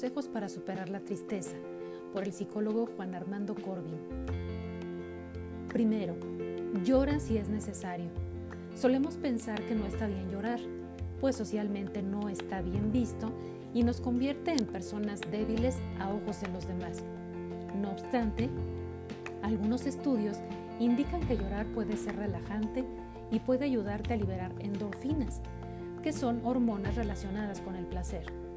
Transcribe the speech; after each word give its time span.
consejos 0.00 0.28
para 0.28 0.48
superar 0.48 0.88
la 0.88 1.00
tristeza, 1.00 1.58
por 2.14 2.24
el 2.24 2.32
psicólogo 2.32 2.88
Juan 2.96 3.14
Armando 3.14 3.54
Corbin. 3.54 3.98
Primero, 5.68 6.16
llora 6.82 7.20
si 7.20 7.36
es 7.36 7.50
necesario. 7.50 8.08
Solemos 8.74 9.18
pensar 9.18 9.62
que 9.66 9.74
no 9.74 9.84
está 9.84 10.06
bien 10.06 10.30
llorar, 10.30 10.58
pues 11.20 11.36
socialmente 11.36 12.02
no 12.02 12.30
está 12.30 12.62
bien 12.62 12.90
visto 12.90 13.30
y 13.74 13.82
nos 13.82 14.00
convierte 14.00 14.52
en 14.52 14.64
personas 14.64 15.20
débiles 15.30 15.76
a 15.98 16.08
ojos 16.08 16.40
de 16.40 16.48
los 16.48 16.66
demás. 16.66 17.04
No 17.78 17.90
obstante, 17.90 18.48
algunos 19.42 19.84
estudios 19.84 20.38
indican 20.78 21.20
que 21.26 21.36
llorar 21.36 21.66
puede 21.74 21.98
ser 21.98 22.16
relajante 22.16 22.86
y 23.30 23.40
puede 23.40 23.66
ayudarte 23.66 24.14
a 24.14 24.16
liberar 24.16 24.54
endorfinas, 24.60 25.42
que 26.02 26.14
son 26.14 26.40
hormonas 26.46 26.94
relacionadas 26.94 27.60
con 27.60 27.76
el 27.76 27.84
placer. 27.84 28.49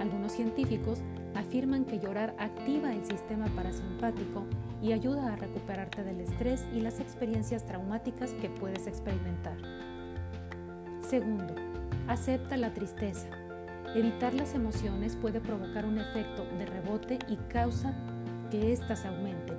Algunos 0.00 0.32
científicos 0.32 1.00
afirman 1.34 1.84
que 1.84 1.98
llorar 1.98 2.34
activa 2.38 2.94
el 2.94 3.04
sistema 3.04 3.46
parasimpático 3.54 4.46
y 4.82 4.92
ayuda 4.92 5.32
a 5.32 5.36
recuperarte 5.36 6.04
del 6.04 6.20
estrés 6.20 6.64
y 6.74 6.80
las 6.80 7.00
experiencias 7.00 7.64
traumáticas 7.64 8.32
que 8.32 8.48
puedes 8.48 8.86
experimentar. 8.86 9.56
Segundo, 11.00 11.54
acepta 12.08 12.56
la 12.56 12.72
tristeza. 12.74 13.28
Evitar 13.94 14.34
las 14.34 14.54
emociones 14.54 15.16
puede 15.16 15.40
provocar 15.40 15.86
un 15.86 15.98
efecto 15.98 16.44
de 16.58 16.66
rebote 16.66 17.18
y 17.28 17.36
causa 17.48 17.94
que 18.50 18.72
éstas 18.72 19.04
aumenten. 19.04 19.56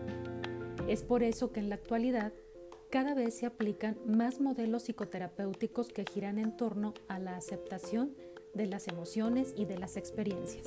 Es 0.87 1.03
por 1.03 1.23
eso 1.23 1.51
que 1.51 1.59
en 1.59 1.69
la 1.69 1.75
actualidad 1.75 2.33
cada 2.89 3.13
vez 3.13 3.37
se 3.37 3.45
aplican 3.45 3.97
más 4.05 4.39
modelos 4.39 4.83
psicoterapéuticos 4.83 5.89
que 5.89 6.05
giran 6.05 6.37
en 6.37 6.55
torno 6.55 6.93
a 7.09 7.19
la 7.19 7.35
aceptación 7.35 8.15
de 8.57 8.67
las 8.67 8.87
emociones 8.87 9.53
y 9.55 9.65
de 9.65 9.77
las 9.77 9.95
experiencias. 9.95 10.65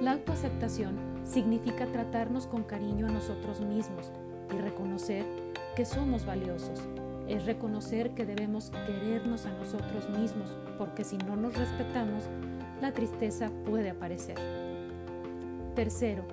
La 0.00 0.12
autoaceptación 0.12 0.96
significa 1.24 1.86
tratarnos 1.86 2.46
con 2.46 2.62
cariño 2.62 3.08
a 3.08 3.10
nosotros 3.10 3.60
mismos 3.60 4.12
y 4.54 4.58
reconocer 4.58 5.26
que 5.74 5.84
somos 5.84 6.24
valiosos. 6.24 6.80
Es 7.28 7.44
reconocer 7.44 8.14
que 8.14 8.24
debemos 8.24 8.70
querernos 8.70 9.44
a 9.44 9.52
nosotros 9.52 10.08
mismos 10.08 10.56
porque 10.78 11.04
si 11.04 11.18
no 11.18 11.36
nos 11.36 11.56
respetamos, 11.56 12.24
la 12.80 12.92
tristeza 12.92 13.50
puede 13.66 13.90
aparecer. 13.90 14.36
Tercero, 15.74 16.24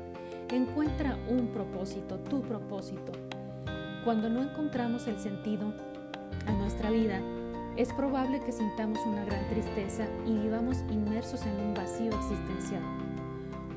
encuentra 0.50 1.18
un 1.28 1.48
propósito, 1.48 2.20
tu 2.20 2.42
propósito. 2.44 3.12
Cuando 4.04 4.30
no 4.30 4.44
encontramos 4.44 5.08
el 5.08 5.20
sentido 5.20 5.74
a 6.46 6.52
nuestra 6.52 6.92
vida, 6.92 7.20
es 7.78 7.92
probable 7.92 8.40
que 8.40 8.54
sintamos 8.54 9.00
una 9.06 9.26
gran 9.26 9.48
tristeza 9.50 10.08
y 10.26 10.38
vivamos 10.38 10.84
inmersos 10.90 11.46
en 11.46 11.60
un 11.60 11.74
vacío 11.74 12.12
existencial, 12.12 12.82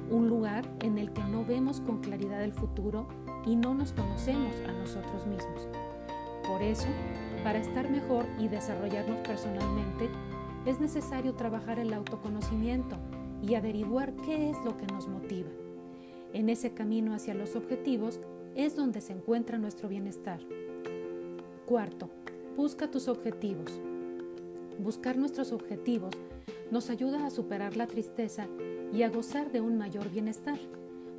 un 0.08 0.28
lugar 0.28 0.64
en 0.80 0.98
el 0.98 1.12
que 1.12 1.24
no 1.24 1.44
vemos 1.44 1.80
con 1.80 2.00
claridad 2.00 2.42
el 2.42 2.52
futuro 2.52 3.08
y 3.44 3.56
no 3.56 3.74
nos 3.74 3.92
conocemos 3.92 4.54
a 4.68 4.72
nosotros 4.72 5.26
mismos. 5.26 5.66
Por 6.46 6.62
eso, 6.62 6.86
para 7.42 7.58
estar 7.58 7.90
mejor 7.90 8.24
y 8.38 8.48
desarrollarnos 8.48 9.18
personalmente, 9.26 10.08
es 10.64 10.80
necesario 10.80 11.34
trabajar 11.34 11.78
el 11.78 11.92
autoconocimiento 11.92 12.96
y 13.42 13.54
averiguar 13.54 14.14
qué 14.24 14.50
es 14.50 14.56
lo 14.64 14.76
que 14.76 14.86
nos 14.86 15.08
motiva. 15.08 15.50
En 16.32 16.48
ese 16.50 16.72
camino 16.72 17.14
hacia 17.14 17.34
los 17.34 17.56
objetivos 17.56 18.20
es 18.54 18.76
donde 18.76 19.00
se 19.00 19.12
encuentra 19.12 19.58
nuestro 19.58 19.88
bienestar. 19.88 20.40
Cuarto, 21.66 22.10
busca 22.58 22.90
tus 22.90 23.06
objetivos. 23.06 23.70
Buscar 24.80 25.16
nuestros 25.16 25.52
objetivos 25.52 26.12
nos 26.72 26.90
ayuda 26.90 27.24
a 27.24 27.30
superar 27.30 27.76
la 27.76 27.86
tristeza 27.86 28.48
y 28.92 29.02
a 29.02 29.10
gozar 29.10 29.52
de 29.52 29.60
un 29.60 29.78
mayor 29.78 30.10
bienestar, 30.10 30.58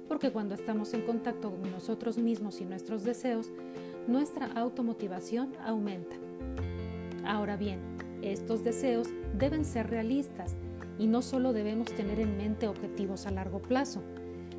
porque 0.09 0.33
cuando 0.33 0.53
estamos 0.53 0.94
en 0.94 1.03
contacto 1.03 1.49
con 1.49 1.72
nosotros 1.72 2.17
mismos 2.17 2.59
y 2.59 2.66
nuestros 2.66 3.05
deseos, 3.05 3.53
nuestra 4.05 4.47
automotivación 4.47 5.53
aumenta. 5.63 6.17
Ahora 7.23 7.55
bien, 7.55 7.79
estos 8.22 8.66
deseos 8.66 9.07
deben 9.38 9.63
ser 9.63 9.89
realistas 9.89 10.57
y 10.97 11.07
no 11.07 11.22
solo 11.22 11.53
debemos 11.53 11.88
tener 11.94 12.19
en 12.19 12.35
mente 12.35 12.67
objetivos 12.67 13.25
a 13.25 13.31
largo 13.31 13.61
plazo, 13.61 14.01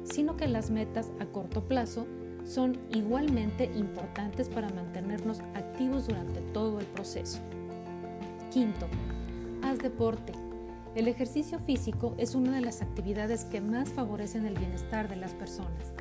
sino 0.04 0.34
que 0.38 0.48
las 0.48 0.70
metas 0.70 1.12
a 1.20 1.26
corto 1.26 1.62
plazo 1.62 2.06
son 2.44 2.78
igualmente 2.90 3.70
importantes 3.74 4.48
para 4.48 4.70
mantenernos 4.70 5.40
activos 5.54 6.06
durante 6.06 6.40
todo 6.52 6.80
el 6.80 6.86
proceso. 6.86 7.40
Quinto, 8.50 8.86
haz 9.62 9.78
deporte. 9.78 10.32
El 10.94 11.06
ejercicio 11.06 11.60
físico 11.60 12.14
es 12.18 12.34
una 12.34 12.56
de 12.56 12.62
las 12.62 12.82
actividades 12.82 13.44
que 13.44 13.60
más 13.60 13.90
favorecen 13.90 14.44
el 14.44 14.58
bienestar 14.58 15.08
de 15.08 15.16
las 15.16 15.32
personas. 15.34 15.92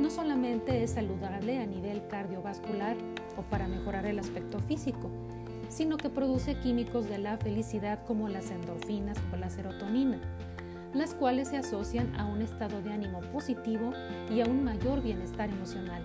No 0.00 0.10
solamente 0.10 0.84
es 0.84 0.92
saludable 0.92 1.58
a 1.58 1.66
nivel 1.66 2.06
cardiovascular 2.06 2.96
o 3.36 3.42
para 3.42 3.66
mejorar 3.66 4.06
el 4.06 4.20
aspecto 4.20 4.60
físico, 4.60 5.10
sino 5.68 5.96
que 5.96 6.10
produce 6.10 6.54
químicos 6.60 7.08
de 7.08 7.18
la 7.18 7.36
felicidad 7.38 8.04
como 8.06 8.28
las 8.28 8.50
endorfinas 8.50 9.18
o 9.32 9.36
la 9.36 9.50
serotonina, 9.50 10.20
las 10.94 11.14
cuales 11.14 11.48
se 11.48 11.56
asocian 11.56 12.14
a 12.16 12.26
un 12.26 12.42
estado 12.42 12.82
de 12.82 12.92
ánimo 12.92 13.20
positivo 13.32 13.92
y 14.30 14.40
a 14.40 14.46
un 14.46 14.62
mayor 14.64 15.02
bienestar 15.02 15.50
emocional. 15.50 16.04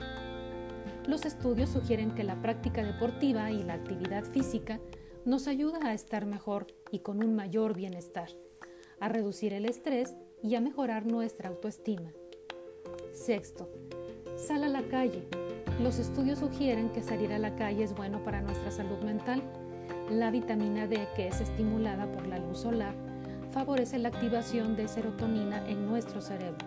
Los 1.08 1.26
estudios 1.26 1.70
sugieren 1.70 2.12
que 2.12 2.24
la 2.24 2.42
práctica 2.42 2.84
deportiva 2.84 3.52
y 3.52 3.64
la 3.64 3.74
actividad 3.74 4.24
física 4.26 4.80
nos 5.26 5.48
ayuda 5.48 5.80
a 5.84 5.94
estar 5.94 6.26
mejor 6.26 6.68
y 6.92 7.00
con 7.00 7.24
un 7.24 7.36
mayor 7.36 7.76
bienestar, 7.76 8.30
a 9.00 9.10
reducir 9.10 9.54
el 9.54 9.66
estrés 9.66 10.16
y 10.42 10.56
a 10.56 10.62
mejorar 10.62 11.06
nuestra 11.06 11.50
autoestima. 11.50 12.12
Sexto, 13.14 13.70
sal 14.38 14.64
a 14.64 14.70
la 14.70 14.84
calle. 14.84 15.28
Los 15.82 16.00
estudios 16.00 16.40
sugieren 16.40 16.90
que 16.90 17.04
salir 17.04 17.34
a 17.34 17.40
la 17.40 17.56
calle 17.56 17.84
es 17.84 17.94
bueno 17.94 18.24
para 18.24 18.42
nuestra 18.42 18.72
salud 18.72 19.00
mental. 19.00 19.42
La 20.10 20.32
vitamina 20.32 20.88
D, 20.88 21.08
que 21.16 21.28
es 21.28 21.42
estimulada 21.42 22.12
por 22.12 22.28
la 22.28 22.40
luz 22.40 22.60
solar, 22.60 22.96
favorece 23.52 23.98
la 23.98 24.10
activación 24.10 24.76
de 24.76 24.88
serotonina 24.88 25.68
en 25.68 25.86
nuestro 25.86 26.22
cerebro. 26.22 26.66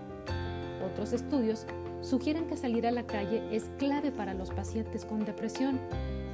Otros 0.93 1.13
estudios 1.13 1.67
sugieren 2.01 2.47
que 2.47 2.57
salir 2.57 2.87
a 2.87 2.91
la 2.91 3.07
calle 3.07 3.43
es 3.55 3.65
clave 3.79 4.11
para 4.11 4.35
los 4.35 4.51
pacientes 4.51 5.05
con 5.05 5.25
depresión, 5.25 5.79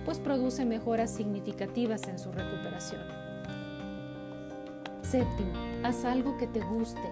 pues 0.05 0.19
produce 0.19 0.65
mejoras 0.65 1.11
significativas 1.11 2.07
en 2.09 2.19
su 2.19 2.31
recuperación. 2.31 3.03
Séptimo, 5.03 5.53
haz 5.83 6.05
algo 6.05 6.37
que 6.37 6.47
te 6.47 6.61
guste, 6.61 7.11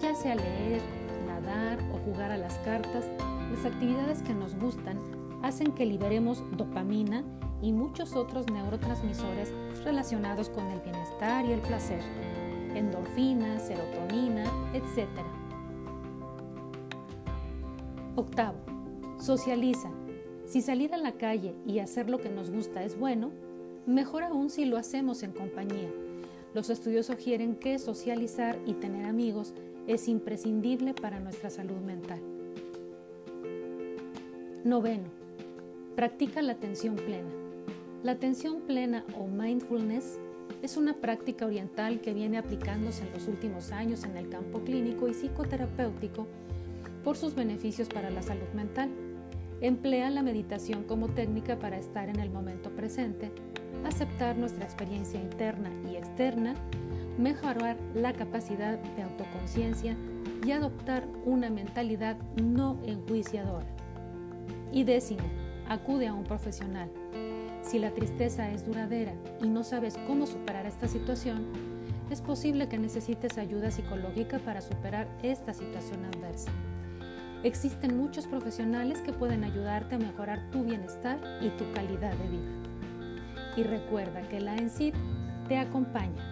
ya 0.00 0.14
sea 0.14 0.34
leer, 0.34 0.80
nadar 1.26 1.78
o 1.92 1.98
jugar 1.98 2.30
a 2.32 2.36
las 2.36 2.54
cartas. 2.58 3.08
Las 3.54 3.64
actividades 3.64 4.22
que 4.22 4.34
nos 4.34 4.54
gustan 4.56 4.98
hacen 5.42 5.72
que 5.72 5.86
liberemos 5.86 6.42
dopamina 6.56 7.24
y 7.60 7.72
muchos 7.72 8.14
otros 8.14 8.46
neurotransmisores 8.50 9.52
relacionados 9.84 10.48
con 10.48 10.66
el 10.66 10.80
bienestar 10.80 11.44
y 11.44 11.52
el 11.52 11.60
placer, 11.60 12.02
endorfina, 12.74 13.58
serotonina, 13.58 14.44
etc. 14.74 15.08
Octavo, 18.16 18.58
socializa. 19.18 19.90
Si 20.46 20.60
salir 20.60 20.92
a 20.92 20.98
la 20.98 21.12
calle 21.12 21.54
y 21.66 21.78
hacer 21.78 22.10
lo 22.10 22.18
que 22.18 22.28
nos 22.28 22.50
gusta 22.50 22.84
es 22.84 22.98
bueno, 22.98 23.30
mejor 23.86 24.22
aún 24.22 24.50
si 24.50 24.64
lo 24.64 24.76
hacemos 24.76 25.22
en 25.22 25.32
compañía. 25.32 25.90
Los 26.54 26.68
estudios 26.68 27.06
sugieren 27.06 27.56
que 27.56 27.78
socializar 27.78 28.58
y 28.66 28.74
tener 28.74 29.06
amigos 29.06 29.54
es 29.86 30.08
imprescindible 30.08 30.94
para 30.94 31.20
nuestra 31.20 31.48
salud 31.48 31.78
mental. 31.78 32.20
Noveno, 34.64 35.08
practica 35.96 36.42
la 36.42 36.52
atención 36.52 36.96
plena. 36.96 37.30
La 38.02 38.12
atención 38.12 38.60
plena 38.60 39.04
o 39.18 39.26
mindfulness 39.26 40.18
es 40.62 40.76
una 40.76 40.94
práctica 40.94 41.46
oriental 41.46 42.00
que 42.00 42.12
viene 42.12 42.38
aplicándose 42.38 43.04
en 43.04 43.12
los 43.12 43.28
últimos 43.28 43.72
años 43.72 44.04
en 44.04 44.16
el 44.16 44.28
campo 44.28 44.60
clínico 44.60 45.08
y 45.08 45.14
psicoterapéutico 45.14 46.26
por 47.04 47.16
sus 47.16 47.34
beneficios 47.34 47.88
para 47.88 48.10
la 48.10 48.22
salud 48.22 48.48
mental. 48.54 48.90
Emplea 49.60 50.10
la 50.10 50.22
meditación 50.22 50.84
como 50.84 51.08
técnica 51.08 51.58
para 51.58 51.78
estar 51.78 52.08
en 52.08 52.20
el 52.20 52.30
momento 52.30 52.70
presente, 52.70 53.30
aceptar 53.84 54.36
nuestra 54.36 54.64
experiencia 54.64 55.20
interna 55.20 55.70
y 55.90 55.96
externa, 55.96 56.54
mejorar 57.18 57.76
la 57.94 58.12
capacidad 58.12 58.78
de 58.78 59.02
autoconciencia 59.02 59.96
y 60.44 60.52
adoptar 60.52 61.06
una 61.24 61.50
mentalidad 61.50 62.16
no 62.40 62.78
enjuiciadora. 62.84 63.66
Y 64.72 64.84
décimo, 64.84 65.22
acude 65.68 66.08
a 66.08 66.14
un 66.14 66.24
profesional. 66.24 66.90
Si 67.72 67.78
la 67.78 67.92
tristeza 67.92 68.50
es 68.50 68.66
duradera 68.66 69.14
y 69.42 69.48
no 69.48 69.64
sabes 69.64 69.96
cómo 70.06 70.26
superar 70.26 70.66
esta 70.66 70.88
situación, 70.88 71.46
es 72.10 72.20
posible 72.20 72.68
que 72.68 72.76
necesites 72.76 73.38
ayuda 73.38 73.70
psicológica 73.70 74.38
para 74.40 74.60
superar 74.60 75.08
esta 75.22 75.54
situación 75.54 76.04
adversa. 76.04 76.50
Existen 77.44 77.96
muchos 77.96 78.26
profesionales 78.26 79.00
que 79.00 79.14
pueden 79.14 79.42
ayudarte 79.42 79.94
a 79.94 79.98
mejorar 79.98 80.50
tu 80.50 80.64
bienestar 80.64 81.18
y 81.40 81.48
tu 81.48 81.64
calidad 81.72 82.12
de 82.12 82.28
vida. 82.28 82.52
Y 83.56 83.62
recuerda 83.62 84.20
que 84.28 84.42
la 84.42 84.54
ENCID 84.54 84.92
te 85.48 85.56
acompaña 85.56 86.31